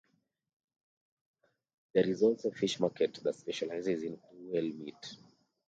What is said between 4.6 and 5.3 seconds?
meat.